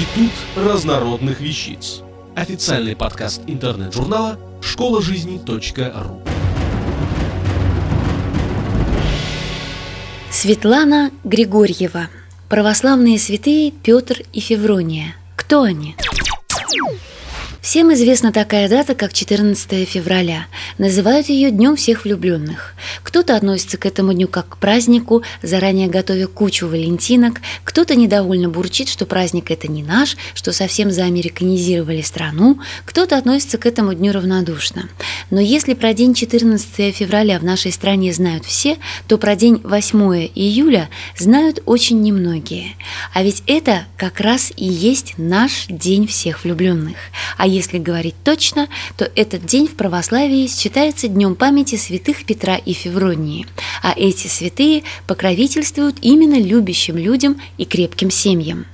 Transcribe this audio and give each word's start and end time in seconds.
Институт 0.00 0.32
разнородных 0.56 1.40
вещиц. 1.42 2.00
Официальный 2.34 2.96
подкаст 2.96 3.42
интернет-журнала 3.46 4.38
школа 4.62 5.02
жизни.ру. 5.02 6.22
Светлана 10.30 11.10
Григорьева. 11.24 12.08
Православные 12.48 13.18
святые 13.18 13.72
Петр 13.72 14.22
и 14.32 14.40
Феврония. 14.40 15.16
Кто 15.36 15.64
они? 15.64 15.96
Всем 17.70 17.94
известна 17.94 18.32
такая 18.32 18.68
дата, 18.68 18.96
как 18.96 19.12
14 19.12 19.88
февраля. 19.88 20.48
Называют 20.78 21.28
ее 21.28 21.52
Днем 21.52 21.76
всех 21.76 22.02
влюбленных. 22.02 22.74
Кто-то 23.04 23.36
относится 23.36 23.78
к 23.78 23.86
этому 23.86 24.12
дню 24.12 24.26
как 24.26 24.48
к 24.48 24.56
празднику, 24.56 25.22
заранее 25.40 25.86
готовя 25.86 26.26
кучу 26.26 26.66
валентинок, 26.66 27.40
кто-то 27.62 27.94
недовольно 27.94 28.48
бурчит, 28.48 28.88
что 28.88 29.06
праздник 29.06 29.52
это 29.52 29.70
не 29.70 29.84
наш, 29.84 30.16
что 30.34 30.52
совсем 30.52 30.90
заамериканизировали 30.90 32.02
страну, 32.02 32.58
кто-то 32.86 33.16
относится 33.16 33.56
к 33.56 33.66
этому 33.66 33.94
дню 33.94 34.10
равнодушно. 34.10 34.88
Но 35.30 35.38
если 35.38 35.74
про 35.74 35.94
день 35.94 36.14
14 36.14 36.92
февраля 36.92 37.38
в 37.38 37.44
нашей 37.44 37.70
стране 37.70 38.12
знают 38.12 38.44
все, 38.46 38.78
то 39.06 39.16
про 39.16 39.36
день 39.36 39.60
8 39.62 40.30
июля 40.34 40.88
знают 41.16 41.62
очень 41.66 42.00
немногие. 42.00 42.74
А 43.14 43.22
ведь 43.22 43.44
это 43.46 43.84
как 43.96 44.18
раз 44.18 44.52
и 44.56 44.64
есть 44.64 45.14
наш 45.18 45.66
День 45.68 46.08
всех 46.08 46.42
влюбленных. 46.42 46.96
А 47.36 47.46
если 47.46 47.59
говорить 47.78 48.14
точно, 48.24 48.68
то 48.96 49.10
этот 49.14 49.44
день 49.44 49.68
в 49.68 49.74
православии 49.74 50.46
считается 50.46 51.08
днем 51.08 51.34
памяти 51.34 51.76
святых 51.76 52.24
Петра 52.24 52.56
и 52.56 52.72
Февронии, 52.72 53.46
а 53.82 53.92
эти 53.96 54.26
святые 54.26 54.82
покровительствуют 55.06 55.96
именно 56.00 56.40
любящим 56.40 56.96
людям 56.96 57.40
и 57.58 57.64
крепким 57.64 58.10
семьям. 58.10 58.66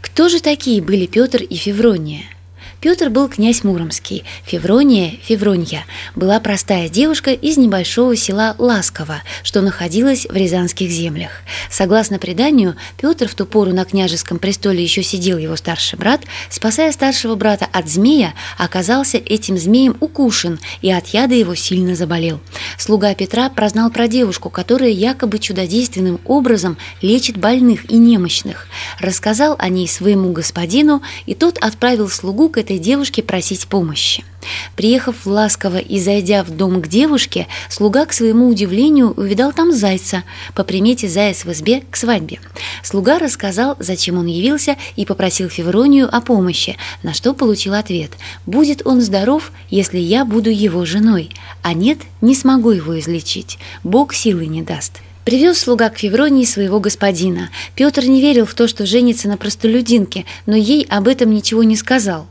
Кто 0.00 0.28
же 0.28 0.40
такие 0.40 0.80
были 0.80 1.06
Петр 1.06 1.42
и 1.42 1.56
Феврония? 1.56 2.22
Петр 2.80 3.10
был 3.10 3.28
князь 3.28 3.64
Муромский, 3.64 4.22
Феврония, 4.44 5.14
Февронья, 5.24 5.84
была 6.14 6.38
простая 6.38 6.88
девушка 6.88 7.32
из 7.32 7.56
небольшого 7.56 8.14
села 8.14 8.54
Ласково, 8.56 9.22
что 9.42 9.62
находилось 9.62 10.26
в 10.26 10.36
Рязанских 10.36 10.88
землях. 10.88 11.32
Согласно 11.72 12.20
преданию, 12.20 12.76
Петр 12.96 13.26
в 13.26 13.34
ту 13.34 13.46
пору 13.46 13.72
на 13.72 13.84
княжеском 13.84 14.38
престоле 14.38 14.80
еще 14.80 15.02
сидел 15.02 15.38
его 15.38 15.56
старший 15.56 15.98
брат, 15.98 16.20
спасая 16.50 16.92
старшего 16.92 17.34
брата 17.34 17.66
от 17.72 17.88
змея, 17.88 18.32
оказался 18.58 19.18
этим 19.18 19.58
змеем 19.58 19.96
укушен 19.98 20.60
и 20.80 20.92
от 20.92 21.08
яда 21.08 21.34
его 21.34 21.56
сильно 21.56 21.96
заболел. 21.96 22.38
Слуга 22.78 23.12
Петра 23.16 23.48
прознал 23.50 23.90
про 23.90 24.06
девушку, 24.06 24.50
которая 24.50 24.90
якобы 24.90 25.40
чудодейственным 25.40 26.20
образом 26.24 26.78
лечит 27.02 27.38
больных 27.38 27.90
и 27.90 27.96
немощных. 27.96 28.68
Рассказал 29.00 29.56
о 29.58 29.68
ней 29.68 29.88
своему 29.88 30.30
господину, 30.30 31.02
и 31.26 31.34
тот 31.34 31.58
отправил 31.58 32.08
слугу 32.08 32.48
к 32.48 32.58
этой 32.58 32.67
этой 32.68 32.78
девушке 32.78 33.22
просить 33.22 33.66
помощи. 33.66 34.24
Приехав 34.76 35.24
Ласково 35.24 35.78
и 35.78 35.98
зайдя 35.98 36.44
в 36.44 36.50
дом 36.50 36.82
к 36.82 36.86
девушке, 36.86 37.46
слуга, 37.70 38.04
к 38.04 38.12
своему 38.12 38.46
удивлению, 38.46 39.12
увидал 39.12 39.52
там 39.54 39.72
зайца, 39.72 40.22
по 40.54 40.64
примете 40.64 41.08
заяц 41.08 41.46
в 41.46 41.52
избе 41.52 41.82
к 41.90 41.96
свадьбе. 41.96 42.40
Слуга 42.82 43.18
рассказал, 43.18 43.76
зачем 43.78 44.18
он 44.18 44.26
явился, 44.26 44.76
и 44.96 45.06
попросил 45.06 45.48
Февронию 45.48 46.14
о 46.14 46.20
помощи, 46.20 46.76
на 47.02 47.14
что 47.14 47.32
получил 47.32 47.72
ответ 47.72 48.10
«Будет 48.44 48.86
он 48.86 49.00
здоров, 49.00 49.50
если 49.70 49.98
я 49.98 50.26
буду 50.26 50.50
его 50.50 50.84
женой, 50.84 51.30
а 51.62 51.72
нет, 51.72 51.98
не 52.20 52.34
смогу 52.34 52.72
его 52.72 52.98
излечить, 53.00 53.58
Бог 53.82 54.12
силы 54.12 54.46
не 54.46 54.60
даст». 54.60 55.00
Привез 55.24 55.58
слуга 55.58 55.88
к 55.88 55.98
Февронии 55.98 56.44
своего 56.44 56.80
господина. 56.80 57.50
Петр 57.74 58.04
не 58.04 58.20
верил 58.20 58.44
в 58.44 58.52
то, 58.52 58.68
что 58.68 58.84
женится 58.84 59.28
на 59.28 59.38
простолюдинке, 59.38 60.26
но 60.44 60.56
ей 60.56 60.86
об 60.88 61.08
этом 61.08 61.30
ничего 61.30 61.62
не 61.62 61.76
сказал. 61.76 62.26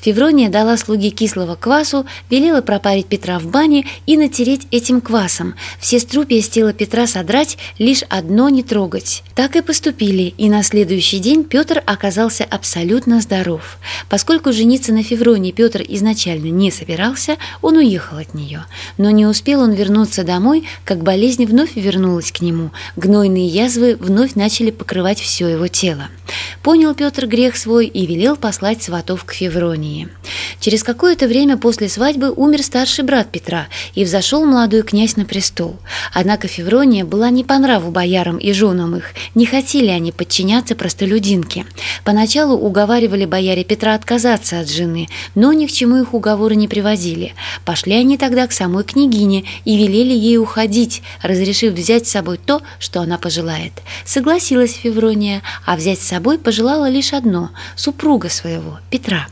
Феврония 0.00 0.48
дала 0.48 0.76
слуге 0.76 1.10
кислого 1.10 1.54
квасу, 1.54 2.06
велела 2.30 2.60
пропарить 2.60 3.06
Петра 3.06 3.38
в 3.38 3.46
бане 3.46 3.86
и 4.06 4.16
натереть 4.16 4.66
этим 4.70 5.00
квасом. 5.00 5.54
Все 5.78 5.98
струпья 6.00 6.40
с 6.40 6.48
тела 6.48 6.72
Петра 6.72 7.06
содрать, 7.06 7.58
лишь 7.78 8.02
одно 8.08 8.48
не 8.48 8.62
трогать. 8.62 9.22
Так 9.34 9.56
и 9.56 9.60
поступили, 9.60 10.34
и 10.36 10.48
на 10.48 10.62
следующий 10.62 11.18
день 11.18 11.44
Петр 11.44 11.82
оказался 11.86 12.44
абсолютно 12.44 13.20
здоров. 13.20 13.78
Поскольку 14.08 14.52
жениться 14.52 14.92
на 14.92 15.02
Февронии 15.02 15.52
Петр 15.52 15.82
изначально 15.88 16.46
не 16.46 16.70
собирался, 16.70 17.36
он 17.62 17.76
уехал 17.76 18.18
от 18.18 18.34
нее. 18.34 18.64
Но 18.98 19.10
не 19.10 19.26
успел 19.26 19.60
он 19.60 19.72
вернуться 19.72 20.24
домой, 20.24 20.66
как 20.84 21.02
болезнь 21.02 21.44
вновь 21.46 21.76
вернулась 21.76 22.32
к 22.32 22.40
нему. 22.40 22.70
Гнойные 22.96 23.46
язвы 23.46 23.96
вновь 23.96 24.34
начали 24.34 24.70
покрывать 24.70 25.20
все 25.20 25.48
его 25.48 25.68
тело. 25.68 26.08
Понял 26.62 26.94
Петр 26.94 27.26
грех 27.26 27.56
свой 27.56 27.86
и 27.86 28.06
велел 28.06 28.36
послать 28.36 28.82
сватов 28.82 29.24
к 29.24 29.32
Февронии. 29.32 29.59
Февронии. 29.60 30.08
Через 30.58 30.82
какое-то 30.82 31.26
время 31.26 31.58
после 31.58 31.90
свадьбы 31.90 32.32
умер 32.34 32.62
старший 32.62 33.04
брат 33.04 33.30
Петра, 33.30 33.66
и 33.94 34.04
взошел 34.04 34.46
молодой 34.46 34.82
князь 34.82 35.16
на 35.16 35.26
престол. 35.26 35.76
Однако 36.14 36.48
Феврония 36.48 37.04
была 37.04 37.28
не 37.28 37.44
по 37.44 37.58
нраву 37.58 37.90
боярам 37.90 38.38
и 38.38 38.52
женам 38.54 38.96
их, 38.96 39.12
не 39.34 39.44
хотели 39.44 39.88
они 39.88 40.12
подчиняться 40.12 40.74
простолюдинке. 40.74 41.66
Поначалу 42.04 42.56
уговаривали 42.56 43.26
бояре 43.26 43.62
Петра 43.64 43.94
отказаться 43.94 44.60
от 44.60 44.70
жены, 44.70 45.08
но 45.34 45.52
ни 45.52 45.66
к 45.66 45.72
чему 45.72 45.96
их 45.98 46.14
уговоры 46.14 46.54
не 46.56 46.66
приводили. 46.66 47.34
Пошли 47.66 47.92
они 47.92 48.16
тогда 48.16 48.46
к 48.46 48.52
самой 48.52 48.84
княгине 48.84 49.44
и 49.66 49.76
велели 49.76 50.14
ей 50.14 50.38
уходить, 50.38 51.02
разрешив 51.22 51.74
взять 51.74 52.06
с 52.06 52.12
собой 52.12 52.38
то, 52.38 52.62
что 52.78 53.02
она 53.02 53.18
пожелает. 53.18 53.74
Согласилась 54.06 54.72
Феврония, 54.72 55.42
а 55.66 55.76
взять 55.76 56.00
с 56.00 56.08
собой 56.08 56.38
пожелала 56.38 56.88
лишь 56.88 57.12
одно– 57.12 57.50
супруга 57.76 58.30
своего, 58.30 58.78
Петра. 58.88 59.26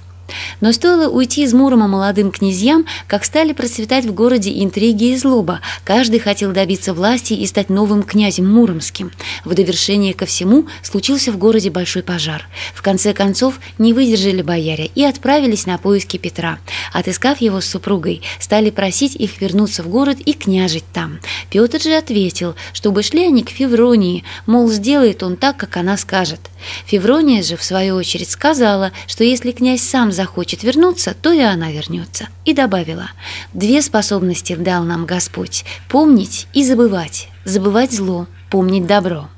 Но 0.60 0.72
стоило 0.72 1.08
уйти 1.08 1.44
из 1.44 1.52
Мурома 1.52 1.88
молодым 1.88 2.30
князьям, 2.30 2.86
как 3.06 3.24
стали 3.24 3.52
процветать 3.52 4.04
в 4.04 4.12
городе 4.12 4.62
интриги 4.62 5.12
и 5.12 5.16
злоба. 5.16 5.60
Каждый 5.84 6.20
хотел 6.20 6.52
добиться 6.52 6.94
власти 6.94 7.32
и 7.34 7.46
стать 7.46 7.70
новым 7.70 8.02
князем 8.02 8.50
Муромским. 8.50 9.12
В 9.44 9.54
довершение 9.54 10.14
ко 10.14 10.26
всему 10.26 10.66
случился 10.82 11.32
в 11.32 11.38
городе 11.38 11.70
большой 11.70 12.02
пожар. 12.02 12.46
В 12.74 12.82
конце 12.82 13.14
концов 13.14 13.58
не 13.78 13.92
выдержали 13.92 14.42
бояре 14.42 14.90
и 14.94 15.04
отправились 15.04 15.66
на 15.66 15.78
поиски 15.78 16.16
Петра. 16.16 16.58
Отыскав 16.92 17.40
его 17.40 17.60
с 17.60 17.66
супругой, 17.66 18.22
стали 18.40 18.70
просить 18.70 19.14
их 19.14 19.40
вернуться 19.40 19.82
в 19.82 19.88
город 19.88 20.18
и 20.24 20.32
княжить 20.32 20.84
там. 20.92 21.20
Петр 21.50 21.80
же 21.80 21.94
ответил, 21.94 22.54
чтобы 22.72 23.02
шли 23.02 23.26
они 23.26 23.42
к 23.42 23.50
Февронии, 23.50 24.24
мол, 24.46 24.68
сделает 24.68 25.22
он 25.22 25.36
так, 25.36 25.56
как 25.56 25.76
она 25.76 25.96
скажет. 25.96 26.40
Феврония 26.86 27.42
же, 27.42 27.56
в 27.56 27.64
свою 27.64 27.96
очередь, 27.96 28.30
сказала, 28.30 28.92
что 29.06 29.24
если 29.24 29.52
князь 29.52 29.82
сам 29.82 30.12
захочет 30.12 30.62
вернуться, 30.62 31.14
то 31.20 31.32
и 31.32 31.40
она 31.40 31.70
вернется. 31.70 32.28
И 32.44 32.54
добавила, 32.54 33.10
две 33.52 33.82
способности 33.82 34.54
дал 34.54 34.84
нам 34.84 35.06
Господь– 35.06 35.64
помнить 35.88 36.46
и 36.52 36.64
забывать, 36.64 37.28
забывать 37.44 37.92
зло, 37.92 38.26
помнить 38.50 38.86
добро. 38.86 39.28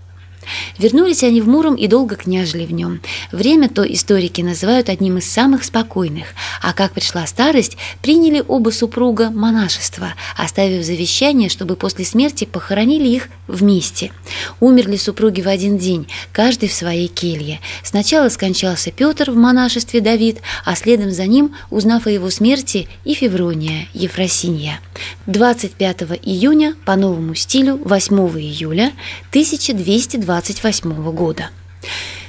Вернулись 0.78 1.22
они 1.22 1.40
в 1.40 1.48
Муром 1.48 1.74
и 1.74 1.86
долго 1.86 2.16
княжили 2.16 2.66
в 2.66 2.72
нем. 2.72 3.00
Время 3.32 3.68
то 3.68 3.82
историки 3.82 4.40
называют 4.40 4.88
одним 4.88 5.18
из 5.18 5.30
самых 5.30 5.64
спокойных, 5.64 6.28
а 6.62 6.72
как 6.72 6.92
пришла 6.92 7.26
старость, 7.26 7.76
приняли 8.02 8.42
оба 8.46 8.70
супруга 8.70 9.30
монашество, 9.30 10.14
оставив 10.36 10.84
завещание, 10.84 11.48
чтобы 11.48 11.76
после 11.76 12.04
смерти 12.04 12.44
похоронили 12.44 13.08
их 13.08 13.28
вместе. 13.46 14.12
Умерли 14.60 14.96
супруги 14.96 15.40
в 15.40 15.48
один 15.48 15.78
день, 15.78 16.06
каждый 16.32 16.68
в 16.68 16.72
своей 16.72 17.08
келье. 17.08 17.60
Сначала 17.82 18.28
скончался 18.28 18.90
Петр 18.90 19.30
в 19.30 19.36
монашестве 19.36 20.00
Давид, 20.00 20.38
а 20.64 20.74
следом 20.76 21.10
за 21.10 21.26
ним, 21.26 21.54
узнав 21.70 22.06
о 22.06 22.10
его 22.10 22.30
смерти, 22.30 22.88
и 23.04 23.14
Феврония, 23.14 23.88
Ефросинья. 23.94 24.80
25 25.26 26.02
июня 26.22 26.74
по 26.84 26.96
новому 26.96 27.34
стилю 27.34 27.76
8 27.84 28.16
июля 28.38 28.92
1220 29.30 30.39
28 30.40 31.12
года. 31.12 31.50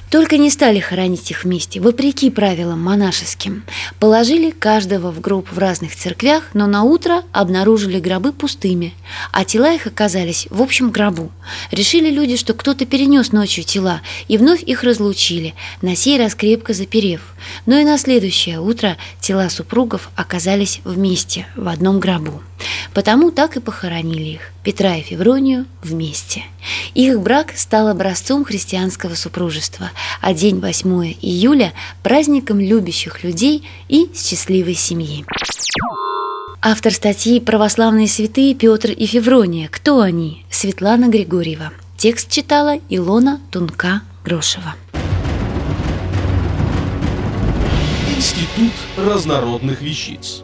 Только 0.10 0.38
не 0.38 0.50
стали 0.50 0.80
хоронить 0.80 1.32
их 1.32 1.46
вместе, 1.46 1.80
вопреки 1.80 2.30
правилам 2.30 2.82
монашеским. 2.82 3.64
Положили 4.02 4.52
каждого 4.52 5.10
в 5.12 5.22
гроб 5.22 5.48
в 5.50 5.58
разных 5.58 5.96
церквях, 5.96 6.50
но 6.54 6.68
на 6.68 6.84
утро 6.84 7.24
обнаружили 7.32 8.02
гробы 8.02 8.34
пустыми, 8.34 8.94
а 9.32 9.46
тела 9.46 9.74
их 9.74 9.88
оказались 9.88 10.48
в 10.50 10.62
общем 10.62 10.92
гробу. 10.92 11.32
Решили 11.72 12.10
люди, 12.10 12.36
что 12.36 12.54
кто-то 12.54 12.86
перенес 12.86 13.32
ночью 13.32 13.64
тела, 13.64 14.02
и 14.28 14.38
вновь 14.38 14.62
их 14.64 14.84
разлучили, 14.84 15.56
на 15.82 15.96
сей 15.96 16.20
раз 16.20 16.36
крепко 16.36 16.74
заперев. 16.74 17.22
Но 17.66 17.78
и 17.78 17.86
на 17.86 17.98
следующее 17.98 18.60
утро 18.60 18.98
тела 19.22 19.48
супругов 19.48 20.10
оказались 20.18 20.82
вместе, 20.84 21.48
в 21.56 21.70
одном 21.70 22.02
гробу. 22.02 22.42
Потому 22.94 23.32
так 23.32 23.56
и 23.56 23.62
похоронили 23.62 24.32
их, 24.32 24.52
Петра 24.64 24.96
и 24.98 25.02
Февронию, 25.02 25.66
вместе. 25.82 26.44
Их 26.94 27.22
брак 27.22 27.54
стал 27.56 27.88
образцом 27.88 28.44
христианского 28.44 29.16
супружества, 29.16 29.92
а 30.20 30.34
день 30.34 30.60
8 30.60 31.16
июля– 31.22 31.74
праздником 32.04 32.60
любящих 32.60 33.24
людей 33.24 33.68
и 33.88 34.10
счастливой 34.14 34.76
семьи. 34.76 35.26
Автор 36.62 36.94
статьи 36.94 37.40
«Православные 37.40 38.08
святые 38.08 38.54
Петр 38.54 38.92
и 38.92 39.06
Феврония. 39.06 39.68
Кто 39.72 40.02
они?» 40.02 40.46
Светлана 40.52 41.08
Григорьева. 41.08 41.72
Текст 41.98 42.30
читала 42.30 42.78
Илона 42.90 43.40
Тунка-Грошева. 43.52 44.76
Институт 48.16 48.74
разнородных 48.98 49.82
вещиц. 49.82 50.44